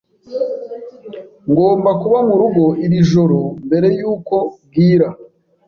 Ngomba 1.49 1.89
kuba 2.01 2.19
murugo 2.27 2.65
iri 2.85 2.99
joro 3.09 3.39
mbere 3.65 3.87
yuko 3.99 4.35
bwira. 4.65 5.07